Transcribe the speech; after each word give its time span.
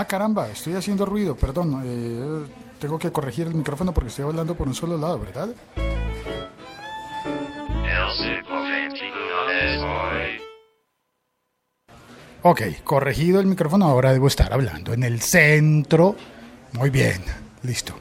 Ah, 0.00 0.04
caramba, 0.04 0.48
estoy 0.48 0.74
haciendo 0.74 1.04
ruido, 1.04 1.34
perdón. 1.34 1.82
eh, 1.84 2.46
tengo 2.78 3.00
que 3.00 3.10
corregir 3.10 3.48
el 3.48 3.54
micrófono 3.54 3.92
porque 3.92 4.10
estoy 4.10 4.26
hablando 4.26 4.54
por 4.54 4.68
un 4.68 4.74
solo 4.76 4.96
lado, 4.96 5.18
¿verdad? 5.18 5.48
Ok, 12.42 12.62
corregido 12.84 13.40
el 13.40 13.46
micrófono, 13.46 13.86
ahora 13.86 14.12
debo 14.12 14.28
estar 14.28 14.52
hablando 14.52 14.92
en 14.92 15.02
el 15.02 15.20
centro. 15.20 16.14
Muy 16.74 16.90
bien, 16.90 17.20
listo. 17.64 17.92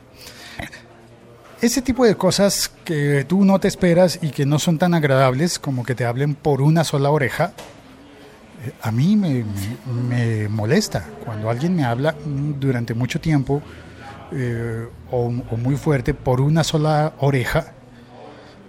Ese 1.63 1.81
tipo 1.81 2.05
de 2.05 2.13
cosas 2.13 2.69
que 2.85 3.25
tú 3.27 3.43
no 3.43 3.59
te 3.59 3.67
esperas 3.67 4.19
y 4.21 4.29
que 4.29 4.45
no 4.45 4.59
son 4.59 4.77
tan 4.77 4.93
agradables 4.93 5.57
como 5.57 5.83
que 5.83 5.95
te 5.95 6.05
hablen 6.05 6.35
por 6.35 6.61
una 6.61 6.83
sola 6.83 7.09
oreja, 7.09 7.53
a 8.81 8.91
mí 8.91 9.15
me, 9.15 9.43
me- 10.09 10.47
molesta 10.49 11.05
cuando 11.23 11.49
alguien 11.49 11.75
me 11.75 11.83
habla 11.83 12.15
durante 12.59 12.93
mucho 12.93 13.19
tiempo 13.21 13.61
eh, 14.31 14.87
o, 15.11 15.25
o 15.27 15.57
muy 15.57 15.75
fuerte 15.75 16.13
por 16.13 16.41
una 16.41 16.63
sola 16.63 17.13
oreja, 17.19 17.73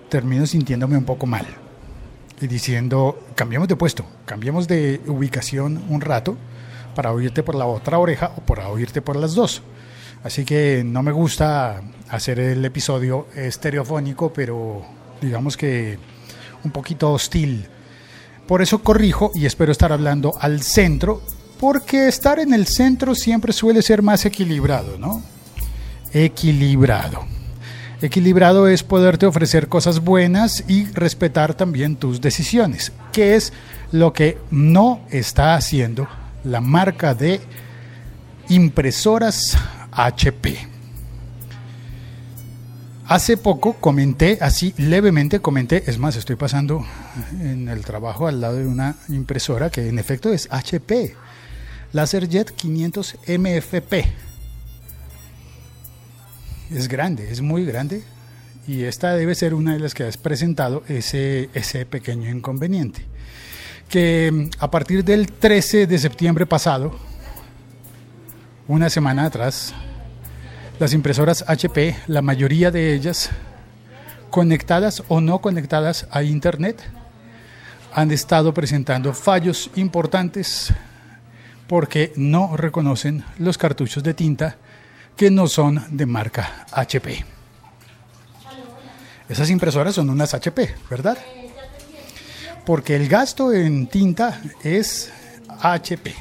termino 0.08 0.46
sintiéndome 0.46 0.96
un 0.96 1.04
poco 1.04 1.27
mal 1.27 1.46
y 2.40 2.46
diciendo, 2.46 3.27
cambiemos 3.34 3.66
de 3.68 3.77
puesto, 3.77 4.04
cambiemos 4.24 4.68
de 4.68 5.00
ubicación 5.06 5.82
un 5.88 6.00
rato 6.00 6.36
para 6.94 7.12
oírte 7.12 7.42
por 7.42 7.55
la 7.55 7.66
otra 7.66 7.98
oreja 7.98 8.32
o 8.36 8.41
para 8.42 8.68
oírte 8.68 9.02
por 9.02 9.16
las 9.16 9.34
dos. 9.34 9.62
Así 10.22 10.44
que 10.44 10.82
no 10.84 11.02
me 11.02 11.12
gusta 11.12 11.80
hacer 12.08 12.41
el 12.41 12.64
episodio 12.64 13.27
estereofónico, 13.36 14.32
pero 14.32 14.82
digamos 15.20 15.56
que 15.56 15.98
un 16.64 16.70
poquito 16.72 17.12
hostil. 17.12 17.66
Por 18.48 18.62
eso 18.62 18.78
corrijo 18.78 19.30
y 19.34 19.44
espero 19.44 19.72
estar 19.72 19.92
hablando 19.92 20.32
al 20.40 20.62
centro, 20.62 21.22
porque 21.60 22.08
estar 22.08 22.38
en 22.38 22.54
el 22.54 22.66
centro 22.66 23.14
siempre 23.14 23.52
suele 23.52 23.82
ser 23.82 24.00
más 24.00 24.24
equilibrado, 24.24 24.98
¿no? 24.98 25.22
Equilibrado. 26.14 27.27
Equilibrado 28.00 28.66
es 28.66 28.82
poderte 28.82 29.27
ofrecer 29.27 29.68
cosas 29.68 30.00
buenas 30.00 30.64
y 30.66 30.86
respetar 30.86 31.52
también 31.52 31.96
tus 31.96 32.22
decisiones, 32.22 32.92
que 33.12 33.36
es 33.36 33.52
lo 33.92 34.14
que 34.14 34.38
no 34.50 35.00
está 35.10 35.55
haciendo 35.55 36.08
la 36.42 36.62
marca 36.62 37.14
de 37.14 37.40
impresoras 38.48 39.58
HP. 39.92 40.77
Hace 43.09 43.39
poco 43.39 43.73
comenté, 43.73 44.37
así 44.42 44.75
levemente 44.77 45.41
comenté, 45.41 45.83
es 45.87 45.98
más, 45.98 46.14
estoy 46.17 46.37
pasando 46.37 46.84
en 47.41 47.70
el 47.70 47.83
trabajo 47.83 48.28
al 48.28 48.42
lado 48.42 48.56
de 48.56 48.67
una 48.67 48.97
impresora 49.09 49.70
que 49.70 49.89
en 49.89 49.98
efecto 49.98 50.31
es 50.31 50.47
HP, 50.51 51.14
LaserJet 51.95 52.51
500 52.51 53.17
MFP. 53.27 53.95
Es 56.70 56.89
grande, 56.89 57.31
es 57.31 57.41
muy 57.41 57.64
grande 57.64 58.03
y 58.67 58.83
esta 58.83 59.14
debe 59.14 59.34
ser 59.34 59.55
una 59.55 59.73
de 59.73 59.79
las 59.79 59.95
que 59.95 60.05
has 60.05 60.19
presentado 60.19 60.83
ese, 60.86 61.48
ese 61.55 61.86
pequeño 61.86 62.29
inconveniente. 62.29 63.06
Que 63.89 64.31
mm, 64.31 64.51
a 64.59 64.70
partir 64.70 65.03
del 65.03 65.33
13 65.33 65.86
de 65.86 65.98
septiembre 65.98 66.45
pasado, 66.45 66.95
una 68.67 68.91
semana 68.91 69.25
atrás, 69.25 69.73
las 70.78 70.92
impresoras 70.92 71.44
HP, 71.48 71.96
la 72.06 72.22
mayoría 72.22 72.70
de 72.70 72.94
ellas 72.94 73.30
conectadas 74.30 75.02
o 75.08 75.20
no 75.20 75.40
conectadas 75.40 76.06
a 76.10 76.22
Internet, 76.22 76.82
han 77.92 78.12
estado 78.12 78.54
presentando 78.54 79.12
fallos 79.12 79.70
importantes 79.74 80.72
porque 81.66 82.12
no 82.16 82.56
reconocen 82.56 83.24
los 83.38 83.58
cartuchos 83.58 84.02
de 84.02 84.14
tinta 84.14 84.56
que 85.16 85.30
no 85.30 85.48
son 85.48 85.84
de 85.90 86.06
marca 86.06 86.66
HP. 86.70 87.24
Esas 89.28 89.50
impresoras 89.50 89.94
son 89.94 90.08
unas 90.11 90.33
HP, 90.33 90.74
¿verdad? 90.88 91.18
Porque 92.64 92.94
el 92.94 93.08
gasto 93.08 93.52
en 93.52 93.88
tinta 93.88 94.40
es 94.62 95.11
HP. 95.61 96.14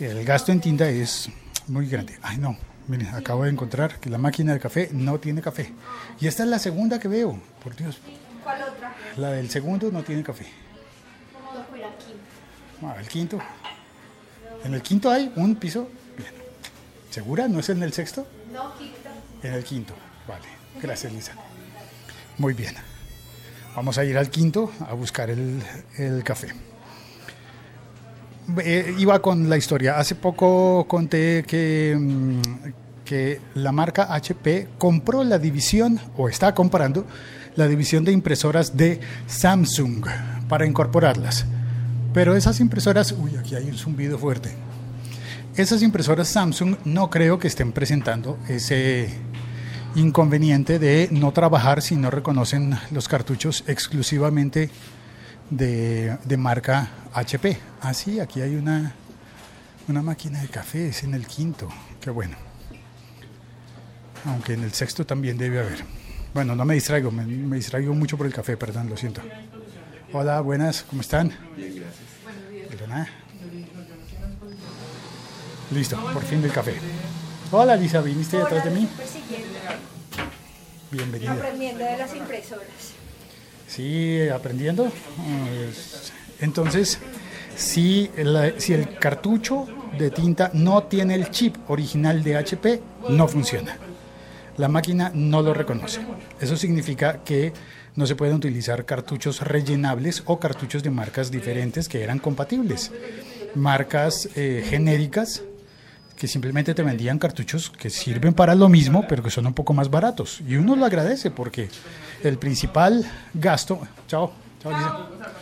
El 0.00 0.24
gasto 0.24 0.50
en 0.50 0.60
tinta 0.60 0.88
es 0.88 1.28
muy 1.72 1.88
grande. 1.88 2.18
Ay, 2.22 2.36
no. 2.36 2.56
Miren, 2.86 3.08
acabo 3.14 3.44
de 3.44 3.50
encontrar 3.50 3.98
que 3.98 4.10
la 4.10 4.18
máquina 4.18 4.52
de 4.52 4.60
café 4.60 4.90
no 4.92 5.18
tiene 5.18 5.40
café. 5.40 5.72
Y 6.20 6.26
esta 6.26 6.42
es 6.42 6.48
la 6.50 6.58
segunda 6.58 7.00
que 7.00 7.08
veo. 7.08 7.40
Por 7.64 7.74
Dios. 7.74 7.98
¿Cuál 8.44 8.62
otra? 8.62 8.94
La 9.16 9.30
del 9.30 9.48
segundo 9.48 9.90
no 9.90 10.02
tiene 10.02 10.22
café. 10.22 10.46
Ah, 12.82 12.96
el 13.00 13.08
quinto. 13.08 13.38
En 14.64 14.74
el 14.74 14.82
quinto 14.82 15.10
hay 15.10 15.32
un 15.36 15.56
piso. 15.56 15.88
Bien. 16.16 16.32
¿Segura? 17.10 17.48
¿No 17.48 17.60
es 17.60 17.68
en 17.70 17.82
el 17.82 17.92
sexto? 17.92 18.26
No, 18.52 18.76
quinta. 18.76 19.10
En 19.42 19.54
el 19.54 19.64
quinto. 19.64 19.94
Vale. 20.28 20.46
Gracias, 20.82 21.12
Lisa. 21.12 21.32
Muy 22.36 22.52
bien. 22.52 22.74
Vamos 23.74 23.96
a 23.96 24.04
ir 24.04 24.18
al 24.18 24.28
quinto 24.28 24.70
a 24.80 24.92
buscar 24.92 25.30
el, 25.30 25.62
el 25.96 26.22
café. 26.22 26.48
Eh, 28.64 28.94
iba 28.98 29.20
con 29.20 29.48
la 29.48 29.56
historia. 29.56 29.98
Hace 29.98 30.14
poco 30.14 30.86
conté 30.88 31.44
que, 31.46 31.96
mm, 31.98 32.40
que 33.04 33.40
la 33.54 33.72
marca 33.72 34.12
HP 34.14 34.68
compró 34.78 35.24
la 35.24 35.38
división, 35.38 36.00
o 36.16 36.28
está 36.28 36.54
comprando, 36.54 37.06
la 37.56 37.68
división 37.68 38.04
de 38.04 38.12
impresoras 38.12 38.76
de 38.76 39.00
Samsung 39.26 40.06
para 40.48 40.66
incorporarlas. 40.66 41.46
Pero 42.12 42.36
esas 42.36 42.60
impresoras, 42.60 43.12
uy, 43.12 43.36
aquí 43.36 43.54
hay 43.54 43.68
un 43.68 43.76
zumbido 43.76 44.18
fuerte. 44.18 44.50
Esas 45.56 45.82
impresoras 45.82 46.28
Samsung 46.28 46.76
no 46.84 47.10
creo 47.10 47.38
que 47.38 47.48
estén 47.48 47.72
presentando 47.72 48.38
ese 48.48 49.10
inconveniente 49.94 50.78
de 50.78 51.08
no 51.10 51.32
trabajar 51.32 51.82
si 51.82 51.96
no 51.96 52.10
reconocen 52.10 52.78
los 52.90 53.08
cartuchos 53.08 53.64
exclusivamente 53.66 54.70
de, 55.50 56.16
de 56.24 56.36
marca 56.36 56.88
HP. 57.12 57.58
Ah, 57.80 57.94
sí, 57.94 58.20
aquí 58.20 58.40
hay 58.40 58.56
una, 58.56 58.94
una 59.88 60.02
máquina 60.02 60.40
de 60.40 60.48
café, 60.48 60.88
es 60.88 61.02
en 61.04 61.14
el 61.14 61.26
quinto, 61.26 61.68
qué 62.00 62.10
bueno. 62.10 62.36
Aunque 64.24 64.54
en 64.54 64.62
el 64.62 64.72
sexto 64.72 65.04
también 65.04 65.36
debe 65.36 65.60
haber. 65.60 65.84
Bueno, 66.32 66.54
no 66.54 66.64
me 66.64 66.74
distraigo, 66.74 67.10
me, 67.10 67.24
me 67.26 67.56
distraigo 67.56 67.92
mucho 67.94 68.16
por 68.16 68.26
el 68.26 68.32
café, 68.32 68.56
perdón, 68.56 68.88
lo 68.88 68.96
siento. 68.96 69.20
Hola, 70.12 70.40
buenas, 70.40 70.82
¿cómo 70.88 71.02
están? 71.02 71.28
Bien, 71.56 71.74
gracias. 71.76 72.68
Perdona. 72.70 73.08
Listo, 75.72 75.96
por 76.12 76.22
fin 76.22 76.42
el 76.44 76.52
café. 76.52 76.74
Hola, 77.50 77.76
Lisa, 77.76 78.00
¿viniste 78.00 78.36
detrás 78.38 78.64
de 78.64 78.70
mí? 78.70 78.88
Persiguiendo, 78.96 79.58
Bienvenida. 80.90 81.32
aprendiendo 81.32 81.84
de 81.84 81.96
las 81.96 82.14
impresoras. 82.14 82.66
Sí, 83.74 84.28
aprendiendo. 84.28 84.90
Entonces, 86.40 86.98
si, 87.56 88.10
la- 88.16 88.58
si 88.60 88.74
el 88.74 88.98
cartucho 88.98 89.66
de 89.98 90.10
tinta 90.10 90.50
no 90.52 90.82
tiene 90.84 91.14
el 91.14 91.30
chip 91.30 91.56
original 91.68 92.22
de 92.22 92.36
HP, 92.36 92.82
no 93.08 93.28
funciona. 93.28 93.76
La 94.58 94.68
máquina 94.68 95.10
no 95.14 95.40
lo 95.40 95.54
reconoce. 95.54 96.00
Eso 96.40 96.56
significa 96.56 97.22
que 97.24 97.52
no 97.96 98.06
se 98.06 98.14
pueden 98.16 98.34
utilizar 98.36 98.84
cartuchos 98.84 99.40
rellenables 99.40 100.22
o 100.26 100.38
cartuchos 100.38 100.82
de 100.82 100.90
marcas 100.90 101.30
diferentes 101.30 101.88
que 101.88 102.02
eran 102.02 102.18
compatibles. 102.18 102.90
Marcas 103.54 104.28
eh, 104.34 104.64
genéricas 104.68 105.42
que 106.16 106.28
simplemente 106.28 106.74
te 106.74 106.82
vendían 106.82 107.18
cartuchos 107.18 107.70
que 107.70 107.90
sirven 107.90 108.34
para 108.34 108.54
lo 108.54 108.68
mismo, 108.68 109.06
pero 109.08 109.22
que 109.22 109.30
son 109.30 109.46
un 109.46 109.54
poco 109.54 109.74
más 109.74 109.90
baratos. 109.90 110.40
Y 110.46 110.56
uno 110.56 110.76
lo 110.76 110.84
agradece 110.84 111.30
porque 111.30 111.68
el 112.22 112.38
principal 112.38 113.04
gasto, 113.34 113.80
chao, 114.06 114.32
chao 114.62 114.72
Lisa. 114.72 115.32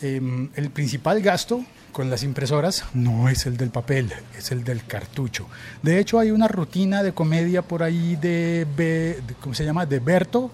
Em, 0.00 0.48
el 0.54 0.70
principal 0.70 1.20
gasto 1.20 1.64
con 1.90 2.08
las 2.10 2.22
impresoras 2.22 2.84
no 2.94 3.28
es 3.28 3.46
el 3.46 3.56
del 3.56 3.70
papel, 3.70 4.12
es 4.36 4.52
el 4.52 4.62
del 4.62 4.84
cartucho. 4.84 5.48
De 5.82 5.98
hecho, 5.98 6.20
hay 6.20 6.30
una 6.30 6.46
rutina 6.46 7.02
de 7.02 7.12
comedia 7.12 7.62
por 7.62 7.82
ahí 7.82 8.14
de, 8.14 9.18
¿cómo 9.40 9.54
se 9.54 9.64
llama? 9.64 9.86
De 9.86 9.98
Berto, 9.98 10.52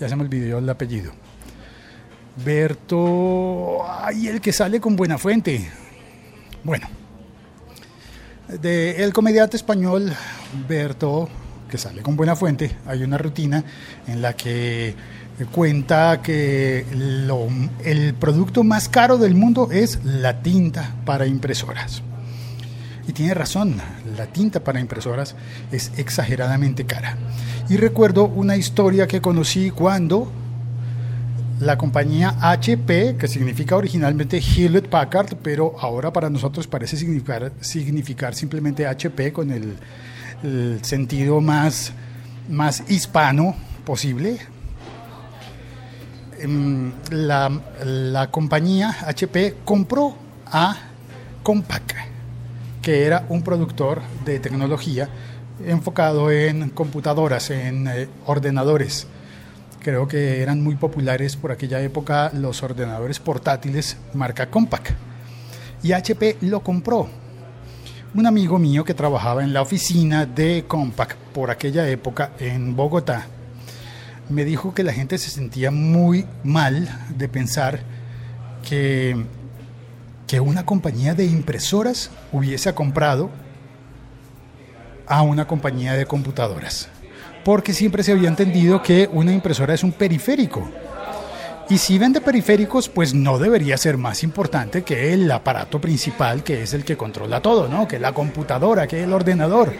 ya 0.00 0.08
se 0.08 0.16
me 0.16 0.22
olvidó 0.22 0.58
el 0.58 0.70
apellido. 0.70 1.12
Berto, 2.42 3.80
ay, 3.86 4.28
el 4.28 4.40
que 4.40 4.52
sale 4.54 4.80
con 4.80 4.96
buena 4.96 5.18
fuente. 5.18 5.70
Bueno, 6.64 6.88
de 8.48 9.04
el 9.04 9.12
comediante 9.12 9.56
español 9.56 10.12
Berto, 10.68 11.28
que 11.70 11.78
sale 11.78 12.02
con 12.02 12.16
buena 12.16 12.34
fuente, 12.34 12.76
hay 12.86 13.02
una 13.02 13.18
rutina 13.18 13.62
en 14.06 14.22
la 14.22 14.34
que 14.34 14.94
cuenta 15.52 16.20
que 16.22 16.84
el 17.84 18.14
producto 18.14 18.64
más 18.64 18.88
caro 18.88 19.18
del 19.18 19.34
mundo 19.34 19.68
es 19.70 20.02
la 20.04 20.42
tinta 20.42 20.94
para 21.04 21.26
impresoras. 21.26 22.02
Y 23.06 23.12
tiene 23.12 23.34
razón, 23.34 23.76
la 24.16 24.26
tinta 24.26 24.64
para 24.64 24.80
impresoras 24.80 25.34
es 25.72 25.92
exageradamente 25.96 26.84
cara. 26.84 27.16
Y 27.68 27.76
recuerdo 27.76 28.24
una 28.24 28.56
historia 28.56 29.06
que 29.06 29.20
conocí 29.20 29.70
cuando 29.70 30.30
la 31.60 31.76
compañía 31.76 32.36
HP, 32.40 33.16
que 33.18 33.28
significa 33.28 33.76
originalmente 33.76 34.38
Hewlett 34.40 34.88
Packard, 34.88 35.36
pero 35.42 35.74
ahora 35.78 36.12
para 36.12 36.30
nosotros 36.30 36.66
parece 36.66 36.96
significar, 36.96 38.34
simplemente 38.34 38.86
HP 38.86 39.32
con 39.32 39.50
el, 39.50 39.76
el 40.42 40.78
sentido 40.82 41.40
más, 41.40 41.92
más 42.48 42.84
hispano 42.88 43.56
posible. 43.84 44.38
Em, 46.38 46.92
La, 47.10 47.50
la 47.84 48.30
compañía 48.30 48.96
HP 49.06 49.56
compró 49.64 50.16
a 50.46 50.76
Compaq, 51.42 51.94
que 52.82 53.04
era 53.04 53.26
un 53.28 53.42
productor 53.42 54.00
de 54.24 54.38
tecnología 54.38 55.08
enfocado 55.66 56.30
en 56.30 56.70
computadoras, 56.70 57.50
en 57.50 57.88
eh, 57.88 58.08
ordenadores. 58.26 59.08
Creo 59.80 60.08
que 60.08 60.42
eran 60.42 60.60
muy 60.60 60.74
populares 60.76 61.36
por 61.36 61.52
aquella 61.52 61.80
época 61.80 62.30
los 62.34 62.62
ordenadores 62.62 63.20
portátiles 63.20 63.96
marca 64.12 64.50
Compaq. 64.50 64.94
Y 65.82 65.92
HP 65.92 66.38
lo 66.40 66.60
compró. 66.60 67.08
Un 68.14 68.26
amigo 68.26 68.58
mío 68.58 68.84
que 68.84 68.94
trabajaba 68.94 69.44
en 69.44 69.52
la 69.52 69.62
oficina 69.62 70.26
de 70.26 70.64
Compaq 70.66 71.14
por 71.32 71.50
aquella 71.50 71.88
época 71.88 72.32
en 72.38 72.74
Bogotá 72.74 73.26
me 74.28 74.44
dijo 74.44 74.74
que 74.74 74.82
la 74.82 74.92
gente 74.92 75.16
se 75.18 75.30
sentía 75.30 75.70
muy 75.70 76.26
mal 76.44 76.88
de 77.16 77.28
pensar 77.28 77.80
que, 78.68 79.24
que 80.26 80.40
una 80.40 80.66
compañía 80.66 81.14
de 81.14 81.24
impresoras 81.24 82.10
hubiese 82.32 82.74
comprado 82.74 83.30
a 85.06 85.22
una 85.22 85.46
compañía 85.46 85.94
de 85.94 86.04
computadoras. 86.04 86.88
Porque 87.48 87.72
siempre 87.72 88.02
se 88.02 88.12
había 88.12 88.28
entendido 88.28 88.82
que 88.82 89.08
una 89.10 89.32
impresora 89.32 89.72
es 89.72 89.82
un 89.82 89.92
periférico. 89.92 90.68
Y 91.70 91.78
si 91.78 91.96
vende 91.98 92.20
periféricos, 92.20 92.90
pues 92.90 93.14
no 93.14 93.38
debería 93.38 93.78
ser 93.78 93.96
más 93.96 94.22
importante 94.22 94.82
que 94.82 95.14
el 95.14 95.30
aparato 95.32 95.80
principal, 95.80 96.44
que 96.44 96.62
es 96.62 96.74
el 96.74 96.84
que 96.84 96.98
controla 96.98 97.40
todo, 97.40 97.66
¿no? 97.66 97.88
Que 97.88 97.98
la 97.98 98.12
computadora, 98.12 98.86
que 98.86 99.02
el 99.02 99.14
ordenador. 99.14 99.72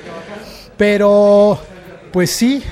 Pero, 0.79 1.59
pues 2.11 2.31
sí, 2.31 2.62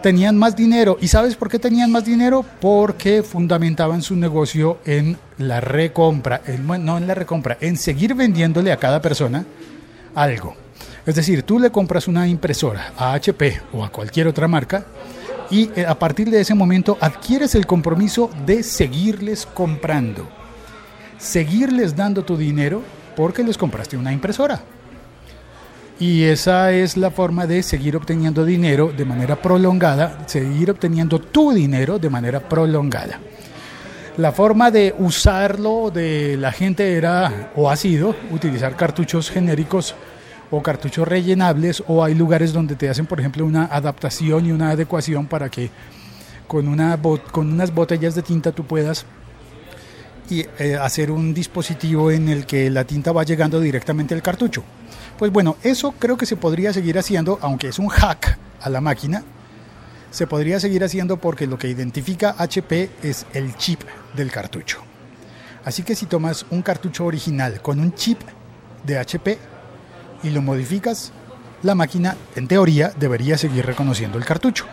tenían 0.00 0.38
más 0.38 0.54
dinero. 0.54 0.96
¿Y 1.00 1.08
sabes 1.08 1.34
por 1.34 1.48
qué 1.50 1.58
tenían 1.58 1.90
más 1.90 2.04
dinero? 2.04 2.44
Porque 2.60 3.24
fundamentaban 3.24 4.00
su 4.00 4.14
negocio 4.14 4.78
en 4.84 5.18
la 5.38 5.60
recompra, 5.60 6.40
en- 6.46 6.68
no 6.84 6.98
en 6.98 7.08
la 7.08 7.16
recompra, 7.16 7.58
en 7.60 7.76
seguir 7.76 8.14
vendiéndole 8.14 8.70
a 8.70 8.76
cada 8.76 9.02
persona 9.02 9.44
algo. 10.14 10.54
Es 11.06 11.14
decir, 11.14 11.44
tú 11.44 11.60
le 11.60 11.70
compras 11.70 12.08
una 12.08 12.26
impresora 12.26 12.92
a 12.98 13.14
HP 13.14 13.60
o 13.72 13.84
a 13.84 13.90
cualquier 13.90 14.26
otra 14.26 14.48
marca 14.48 14.84
y 15.50 15.70
eh, 15.76 15.86
a 15.86 15.96
partir 15.96 16.28
de 16.30 16.40
ese 16.40 16.54
momento 16.54 16.98
adquieres 17.00 17.54
el 17.54 17.64
compromiso 17.64 18.28
de 18.44 18.64
seguirles 18.64 19.46
comprando, 19.46 20.28
seguirles 21.16 21.94
dando 21.94 22.24
tu 22.24 22.36
dinero 22.36 22.82
porque 23.14 23.44
les 23.44 23.56
compraste 23.56 23.96
una 23.96 24.12
impresora. 24.12 24.60
Y 26.00 26.24
esa 26.24 26.72
es 26.72 26.96
la 26.96 27.12
forma 27.12 27.46
de 27.46 27.62
seguir 27.62 27.96
obteniendo 27.96 28.44
dinero 28.44 28.92
de 28.94 29.04
manera 29.04 29.36
prolongada, 29.36 30.26
seguir 30.26 30.72
obteniendo 30.72 31.20
tu 31.20 31.52
dinero 31.52 32.00
de 32.00 32.10
manera 32.10 32.40
prolongada. 32.40 33.20
La 34.18 34.32
forma 34.32 34.72
de 34.72 34.94
usarlo 34.98 35.90
de 35.90 36.36
la 36.36 36.50
gente 36.50 36.94
era 36.94 37.52
o 37.54 37.70
ha 37.70 37.76
sido 37.76 38.16
utilizar 38.30 38.74
cartuchos 38.74 39.30
genéricos 39.30 39.94
o 40.50 40.62
cartuchos 40.62 41.06
rellenables 41.06 41.82
o 41.86 42.04
hay 42.04 42.14
lugares 42.14 42.52
donde 42.52 42.76
te 42.76 42.88
hacen 42.88 43.06
por 43.06 43.20
ejemplo 43.20 43.44
una 43.44 43.64
adaptación 43.64 44.46
y 44.46 44.52
una 44.52 44.70
adecuación 44.70 45.26
para 45.26 45.48
que 45.48 45.70
con, 46.46 46.68
una 46.68 46.98
con 47.32 47.52
unas 47.52 47.74
botellas 47.74 48.14
de 48.14 48.22
tinta 48.22 48.52
tú 48.52 48.64
puedas 48.64 49.04
y, 50.30 50.46
eh, 50.58 50.76
hacer 50.80 51.10
un 51.10 51.34
dispositivo 51.34 52.10
en 52.10 52.28
el 52.28 52.46
que 52.46 52.70
la 52.70 52.84
tinta 52.84 53.12
va 53.12 53.24
llegando 53.24 53.60
directamente 53.60 54.14
al 54.14 54.22
cartucho. 54.22 54.64
Pues 55.18 55.32
bueno, 55.32 55.56
eso 55.62 55.92
creo 55.92 56.16
que 56.16 56.26
se 56.26 56.36
podría 56.36 56.72
seguir 56.72 56.98
haciendo, 56.98 57.38
aunque 57.42 57.68
es 57.68 57.78
un 57.78 57.88
hack 57.88 58.38
a 58.60 58.68
la 58.68 58.80
máquina, 58.80 59.22
se 60.10 60.26
podría 60.26 60.60
seguir 60.60 60.84
haciendo 60.84 61.18
porque 61.18 61.46
lo 61.46 61.58
que 61.58 61.68
identifica 61.68 62.34
HP 62.38 62.90
es 63.02 63.26
el 63.34 63.56
chip 63.56 63.82
del 64.14 64.30
cartucho. 64.30 64.80
Así 65.64 65.82
que 65.82 65.94
si 65.94 66.06
tomas 66.06 66.46
un 66.50 66.62
cartucho 66.62 67.04
original 67.04 67.60
con 67.60 67.80
un 67.80 67.94
chip 67.94 68.20
de 68.84 68.98
HP 68.98 69.38
y 70.26 70.30
lo 70.30 70.42
modificas, 70.42 71.12
la 71.62 71.74
máquina 71.74 72.16
en 72.34 72.48
teoría 72.48 72.92
debería 72.98 73.38
seguir 73.38 73.64
reconociendo 73.64 74.18
el 74.18 74.24
cartucho. 74.24 74.66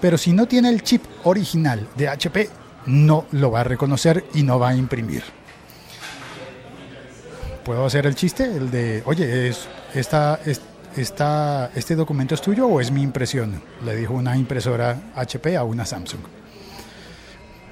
Pero 0.00 0.18
si 0.18 0.32
no 0.32 0.46
tiene 0.46 0.68
el 0.70 0.82
chip 0.82 1.04
original 1.24 1.86
de 1.96 2.08
HP, 2.08 2.48
no 2.86 3.26
lo 3.32 3.50
va 3.50 3.60
a 3.60 3.64
reconocer 3.64 4.24
y 4.34 4.42
no 4.42 4.58
va 4.58 4.70
a 4.70 4.74
imprimir. 4.76 5.22
¿Puedo 7.64 7.84
hacer 7.84 8.06
el 8.06 8.14
chiste? 8.14 8.44
El 8.44 8.70
de, 8.70 9.02
oye, 9.06 9.48
es, 9.48 9.66
esta, 9.94 10.38
es- 10.44 10.60
esta- 10.96 11.70
¿este 11.74 11.96
documento 11.96 12.34
es 12.34 12.40
tuyo 12.40 12.66
o 12.66 12.80
es 12.80 12.90
mi 12.90 13.02
impresión? 13.02 13.60
Le 13.84 13.96
dijo 13.96 14.14
una 14.14 14.36
impresora 14.36 15.10
HP 15.16 15.56
a 15.56 15.64
una 15.64 15.84
Samsung. 15.84 16.20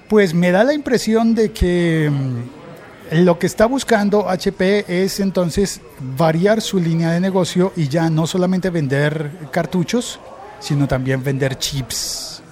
Pues 0.08 0.34
me 0.34 0.50
da 0.50 0.64
la 0.64 0.74
impresión 0.74 1.34
de 1.34 1.52
que 1.52 2.10
mm, 2.10 2.63
lo 3.10 3.38
que 3.38 3.46
está 3.46 3.66
buscando 3.66 4.28
HP 4.28 5.04
es 5.04 5.20
entonces 5.20 5.80
variar 6.16 6.60
su 6.60 6.78
línea 6.78 7.10
de 7.10 7.20
negocio 7.20 7.72
y 7.76 7.88
ya 7.88 8.08
no 8.08 8.26
solamente 8.26 8.70
vender 8.70 9.48
cartuchos, 9.50 10.18
sino 10.58 10.88
también 10.88 11.22
vender 11.22 11.58
chips. 11.58 12.42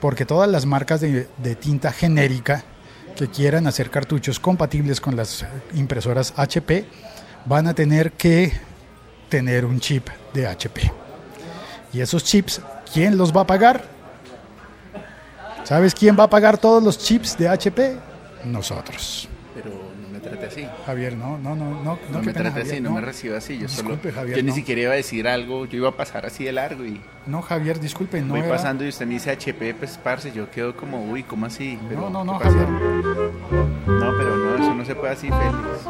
Porque 0.00 0.26
todas 0.26 0.50
las 0.50 0.66
marcas 0.66 1.00
de, 1.00 1.26
tinta 1.60 1.92
genérica 1.92 2.64
que 3.16 3.28
quieran 3.28 3.66
hacer 3.66 3.90
cartuchos 3.90 4.40
compatibles 4.40 5.00
con 5.00 5.14
las 5.14 5.44
impresoras 5.74 6.32
HP 6.36 6.86
van 7.44 7.68
a 7.68 7.74
tener 7.74 8.12
que 8.12 8.52
tener 9.28 9.64
un 9.64 9.78
chip 9.78 10.08
de 10.34 10.46
HP. 10.46 10.90
Y 11.92 12.00
esos 12.00 12.24
chips, 12.24 12.60
¿quién 12.92 13.16
los 13.16 13.34
va 13.34 13.42
a 13.42 13.46
pagar? 13.46 13.84
¿Sabes 15.64 15.94
quién 15.94 16.18
va 16.18 16.24
a 16.24 16.30
pagar 16.30 16.58
todos 16.58 16.82
los 16.82 16.98
chips 16.98 17.36
de 17.38 17.48
HP? 17.48 17.96
Nosotros. 18.44 19.28
Trate 20.30 20.46
así. 20.46 20.66
Javier, 20.86 21.16
no, 21.16 21.38
no, 21.38 21.54
no, 21.56 21.82
no, 21.82 21.98
No, 22.10 22.22
me 22.22 22.32
trate 22.32 22.62
así, 22.62 22.80
no, 22.80 22.90
me 22.92 23.00
reciba 23.00 23.36
así. 23.38 23.58
Yo 23.58 23.66
Disculpe, 23.66 24.10
solo. 24.10 24.14
Javier, 24.20 24.36
yo 24.38 24.42
ni 24.42 24.52
siquiera 24.52 24.80
iba 24.82 24.92
a 24.92 24.96
decir 24.96 25.26
algo, 25.28 25.66
yo 25.66 25.76
iba 25.78 25.88
a 25.88 25.96
pasar 25.96 26.24
así 26.26 26.44
de 26.44 26.52
largo 26.52 26.84
y 26.84 27.00
No, 27.26 27.42
Javier, 27.42 27.80
disculpe, 27.80 28.20
no 28.22 28.28
voy 28.34 28.40
era- 28.40 28.48
pasando 28.50 28.84
y 28.84 28.88
usted 28.88 29.06
me 29.06 29.14
dice 29.14 29.30
HP, 29.30 29.74
pues 29.74 29.98
parce, 29.98 30.32
yo 30.32 30.50
quedo 30.50 30.76
como, 30.76 31.04
uy, 31.04 31.22
¿cómo 31.24 31.46
así? 31.46 31.78
Pero, 31.88 32.02
No, 32.02 32.10
no, 32.10 32.24
no. 32.24 32.38
Javier. 32.38 32.68
No, 32.68 34.16
pero 34.16 34.36
no, 34.36 34.54
eso 34.56 34.74
no 34.74 34.84
se 34.84 34.94
puede 34.94 35.12
así, 35.12 35.28
Félix. 35.28 35.84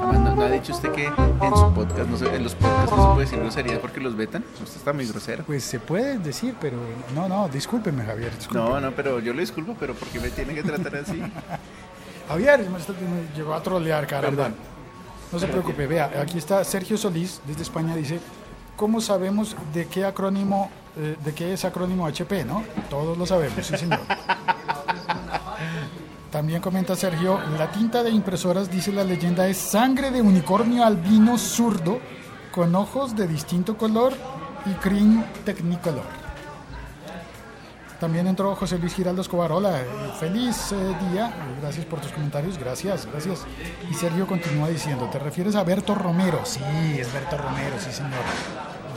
¿no, 0.00 0.34
no 0.34 0.42
ha 0.42 0.50
dicho 0.50 0.72
usted 0.72 0.90
que 0.92 1.06
en 1.06 1.56
su 1.56 1.72
podcast, 1.74 2.08
no 2.10 2.16
se- 2.16 2.34
en 2.34 2.42
los 2.42 2.54
podcasts 2.54 2.90
no 2.90 2.96
se 3.02 3.08
puede 3.14 3.20
decir 3.26 3.38
groserías 3.38 3.78
porque 3.78 4.00
los 4.00 4.16
vetan? 4.16 4.44
Usted 4.62 4.76
está 4.76 4.92
muy 4.92 5.06
grosero. 5.06 5.44
Pues 5.44 5.64
se 5.64 5.78
puede 5.80 6.18
decir, 6.18 6.54
pero 6.60 6.76
no, 7.14 7.28
no, 7.28 7.48
discúlpeme, 7.48 8.04
Javier. 8.04 8.34
discúlpeme. 8.36 8.68
No, 8.68 8.80
no, 8.80 8.90
pero 8.92 9.20
yo 9.20 9.32
le 9.32 9.40
disculpo, 9.40 9.76
pero 9.78 9.94
¿por 9.94 10.08
qué 10.08 10.18
me 10.20 10.28
tiene 10.30 10.54
que 10.54 10.62
tratar 10.62 10.96
así? 10.96 11.22
Javier, 12.30 12.64
me, 12.70 12.78
llegó 13.36 13.54
a 13.54 13.60
trolear, 13.60 14.06
caramba. 14.06 14.44
Perdón. 14.44 14.54
No 15.32 15.38
se 15.40 15.48
preocupe, 15.48 15.88
vea, 15.88 16.12
aquí 16.22 16.38
está 16.38 16.62
Sergio 16.62 16.96
Solís, 16.96 17.40
desde 17.44 17.62
España, 17.62 17.96
dice, 17.96 18.20
¿cómo 18.76 19.00
sabemos 19.00 19.56
de 19.74 19.88
qué 19.88 20.04
acrónimo, 20.04 20.70
eh, 20.96 21.16
de 21.24 21.34
qué 21.34 21.52
es 21.52 21.64
acrónimo 21.64 22.06
HP, 22.06 22.44
no? 22.44 22.62
Todos 22.88 23.18
lo 23.18 23.26
sabemos, 23.26 23.66
sí 23.66 23.76
señor. 23.76 23.98
También 26.30 26.62
comenta 26.62 26.94
Sergio, 26.94 27.40
la 27.58 27.68
tinta 27.72 28.04
de 28.04 28.10
impresoras, 28.10 28.70
dice 28.70 28.92
la 28.92 29.02
leyenda, 29.02 29.48
es 29.48 29.56
sangre 29.56 30.12
de 30.12 30.22
unicornio 30.22 30.84
albino 30.84 31.36
zurdo 31.36 31.98
con 32.52 32.76
ojos 32.76 33.16
de 33.16 33.26
distinto 33.26 33.76
color 33.76 34.12
y 34.66 34.70
crin 34.74 35.24
technicolor. 35.44 36.19
También 38.00 38.26
entró 38.26 38.56
José 38.56 38.78
Luis 38.78 38.94
Giraldo 38.94 39.20
Escobar. 39.20 39.52
Hola, 39.52 39.82
eh, 39.82 39.84
feliz 40.18 40.72
eh, 40.72 40.76
día. 41.10 41.34
Gracias 41.60 41.84
por 41.84 42.00
tus 42.00 42.10
comentarios. 42.10 42.56
Gracias, 42.56 43.04
gracias. 43.04 43.44
Y 43.90 43.94
Sergio 43.94 44.26
continúa 44.26 44.70
diciendo, 44.70 45.10
¿te 45.12 45.18
refieres 45.18 45.54
a 45.54 45.62
Berto 45.64 45.94
Romero? 45.94 46.40
Sí, 46.44 46.62
es 46.98 47.12
Berto 47.12 47.36
Romero, 47.36 47.76
sí 47.78 47.92
señor. 47.92 48.22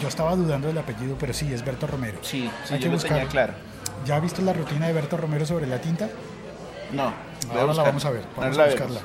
Yo 0.02 0.08
estaba 0.08 0.34
dudando 0.38 0.70
del 0.70 0.78
apellido, 0.78 1.18
pero 1.20 1.34
sí, 1.34 1.54
es 1.54 1.66
Berto 1.66 1.86
Romero. 1.86 2.20
Sí, 2.22 2.50
sí, 2.64 2.76
Hay 2.76 2.80
yo 2.80 2.90
que 2.90 2.96
lo 2.96 3.02
tenía 3.02 3.26
claro. 3.26 3.54
¿Ya 4.06 4.16
has 4.16 4.22
visto 4.22 4.42
la 4.42 4.54
rutina 4.54 4.88
de 4.88 4.94
Berto 4.94 5.18
Romero 5.18 5.46
sobre 5.46 5.68
la 5.68 5.82
tinta? 5.82 6.08
No, 6.94 7.14
Ahora 7.52 7.74
la 7.74 7.84
vamos 7.84 8.06
a 8.06 8.10
ver. 8.10 8.24
Vamos 8.38 8.58
a 8.58 8.66
buscarla. 8.68 9.02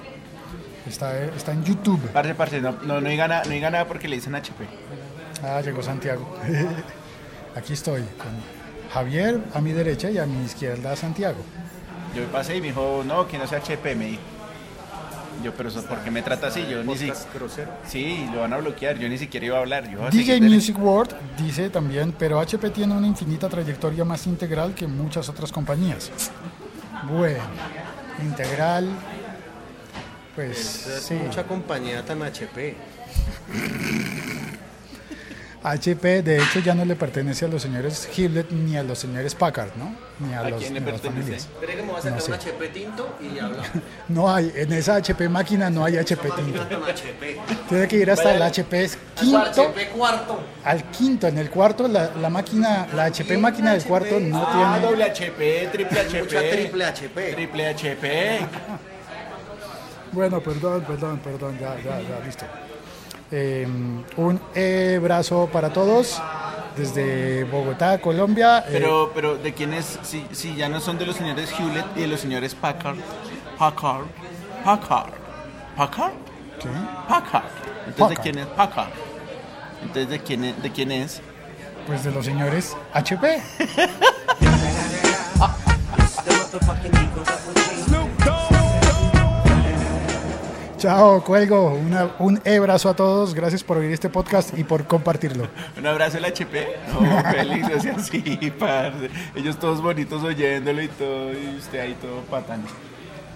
Está, 0.86 1.24
está 1.24 1.50
en 1.50 1.64
YouTube. 1.64 2.08
Parce, 2.12 2.34
parce, 2.36 2.60
no, 2.60 2.70
no, 2.84 3.00
no, 3.00 3.08
diga 3.08 3.26
nada, 3.26 3.42
no 3.44 3.50
diga 3.50 3.68
nada 3.68 3.88
porque 3.88 4.06
le 4.06 4.14
dicen 4.14 4.36
HP. 4.36 4.64
Ah, 5.42 5.60
llegó 5.60 5.82
Santiago. 5.82 6.38
Aquí 7.56 7.72
estoy 7.72 8.02
con 8.16 8.57
Javier 8.92 9.40
a 9.54 9.60
mi 9.60 9.72
derecha 9.72 10.10
y 10.10 10.18
a 10.18 10.26
mi 10.26 10.44
izquierda 10.44 10.96
Santiago. 10.96 11.38
Yo 12.14 12.24
pasé 12.26 12.56
y 12.56 12.60
me 12.60 12.68
dijo, 12.68 13.02
no, 13.06 13.28
que 13.28 13.38
no 13.38 13.46
sea 13.46 13.58
HP, 13.58 13.94
me 13.94 14.06
dijo. 14.06 14.22
Yo, 15.44 15.54
pero 15.54 15.68
eso, 15.68 15.84
¿por 15.84 15.98
qué 15.98 16.10
me 16.10 16.22
trata 16.22 16.48
así? 16.48 16.66
Yo 16.68 16.82
ni 16.82 16.96
si... 16.98 17.12
Sí, 17.86 18.28
lo 18.34 18.40
van 18.40 18.52
a 18.52 18.56
bloquear, 18.56 18.98
yo 18.98 19.08
ni 19.08 19.18
siquiera 19.18 19.46
iba 19.46 19.56
a 19.58 19.60
hablar. 19.60 19.88
Yo 19.88 20.10
DJ. 20.10 20.40
Music 20.40 20.76
World 20.78 21.14
dice 21.36 21.70
también, 21.70 22.12
pero 22.18 22.40
HP 22.40 22.70
tiene 22.70 22.94
una 22.94 23.06
infinita 23.06 23.48
trayectoria 23.48 24.04
más 24.04 24.26
integral 24.26 24.74
que 24.74 24.88
muchas 24.88 25.28
otras 25.28 25.52
compañías. 25.52 26.10
Bueno, 27.08 27.44
integral. 28.24 28.88
Pues 30.34 30.86
Es 30.88 31.02
sí. 31.04 31.14
mucha 31.14 31.44
compañía 31.44 32.04
tan 32.04 32.20
HP. 32.22 32.76
HP, 35.70 36.22
de 36.22 36.38
hecho, 36.38 36.60
ya 36.60 36.74
no 36.74 36.84
le 36.84 36.96
pertenece 36.96 37.44
a 37.44 37.48
los 37.48 37.62
señores 37.62 38.08
Hewlett 38.16 38.50
ni 38.50 38.76
a 38.76 38.82
los 38.82 38.98
señores 38.98 39.34
Packard, 39.34 39.70
¿no? 39.76 39.94
Ni 40.20 40.32
a, 40.34 40.40
¿A 40.40 40.50
los, 40.50 40.60
quién 40.60 40.74
le 40.74 40.80
pertenece? 40.80 41.46
que 41.60 41.76
me 41.76 41.82
voy 41.82 41.96
a 41.98 42.02
sacar 42.02 42.12
No 42.18 42.20
sé. 42.20 42.30
un 42.32 42.34
HP 42.38 42.68
tinto 42.68 43.16
y. 43.20 43.38
No 44.12 44.32
hay, 44.32 44.52
en 44.54 44.72
esa 44.72 44.96
HP 44.96 45.28
máquina 45.28 45.70
no 45.70 45.84
hay 45.84 45.96
HP 45.98 46.28
tinto. 46.30 46.62
HP. 46.62 47.36
Tiene 47.68 47.88
que 47.88 47.96
ir 47.96 48.10
hasta 48.10 48.34
el. 48.34 48.42
HP 48.42 48.90
quinto, 49.14 49.38
HP 49.62 49.88
cuarto. 49.88 50.40
al 50.64 50.84
quinto, 50.90 51.26
en 51.28 51.38
el 51.38 51.50
cuarto, 51.50 51.86
la, 51.88 52.10
la 52.20 52.30
máquina, 52.30 52.86
la 52.94 53.04
HP 53.06 53.36
máquina 53.38 53.72
del 53.72 53.84
cuarto 53.84 54.18
no 54.20 54.44
Ah, 54.46 54.78
tiene. 54.78 54.86
doble 54.90 55.04
HP, 55.04 55.68
triple 55.72 56.00
HP. 56.00 56.22
Mucha 56.22 56.40
triple 56.50 56.84
HP. 56.84 57.32
Triple 57.34 57.66
HP. 57.68 58.38
Bueno, 60.10 60.40
perdón, 60.40 60.82
perdón, 60.86 61.18
perdón, 61.22 61.58
ya, 61.60 61.76
ya, 61.84 62.00
ya, 62.00 62.24
listo. 62.24 62.46
Eh, 63.30 63.66
un 64.16 64.40
abrazo 64.96 65.48
para 65.52 65.72
todos 65.72 66.20
desde 66.76 67.44
Bogotá, 67.44 68.00
Colombia. 68.00 68.60
Eh, 68.60 68.68
Pero, 68.72 69.10
pero, 69.14 69.36
¿de 69.36 69.52
quién 69.52 69.74
es? 69.74 69.98
Si, 70.02 70.24
si 70.32 70.54
ya 70.54 70.68
no 70.68 70.80
son 70.80 70.96
de 70.98 71.06
los 71.06 71.16
señores 71.16 71.50
Hewlett 71.58 71.86
y 71.96 72.00
de 72.02 72.06
los 72.06 72.20
señores 72.20 72.54
Packard. 72.54 72.96
Packard. 73.58 74.04
Packard. 74.64 75.10
¿Packard? 75.76 76.12
¿qué? 76.60 76.68
Packard. 77.08 77.44
Entonces, 77.86 77.94
Packard. 77.96 78.10
¿de 78.10 78.16
quién 78.22 78.38
es 78.38 78.46
Packard? 78.46 78.88
Entonces, 79.82 80.08
¿de 80.08 80.18
quién 80.20 80.44
es? 80.44 80.62
¿De 80.62 80.72
quién 80.72 80.92
es? 80.92 81.20
Pues 81.86 82.04
de 82.04 82.12
los 82.12 82.24
señores 82.24 82.76
HP. 82.92 83.42
Chao, 90.78 91.22
cuelgo. 91.24 91.74
Una- 91.74 92.10
un 92.20 92.40
abrazo 92.46 92.88
a 92.88 92.94
todos. 92.94 93.34
Gracias 93.34 93.64
por 93.64 93.78
oír 93.78 93.90
este 93.92 94.08
podcast 94.08 94.56
y 94.56 94.62
por 94.64 94.86
compartirlo. 94.86 95.48
Un 95.76 95.86
abrazo 95.86 96.18
al 96.18 96.24
HP. 96.26 96.76
No, 96.92 97.22
feliz, 97.32 97.66
o 97.76 97.80
sea, 97.80 97.98
sí, 97.98 98.52
parce. 98.58 99.10
Ellos 99.34 99.58
todos 99.58 99.82
bonitos 99.82 100.22
oyéndolo 100.22 100.80
y 100.82 100.88
todo, 100.88 101.32
y 101.32 101.56
usted 101.58 101.80
ahí 101.80 101.96
todo 102.00 102.20
patán. 102.30 102.62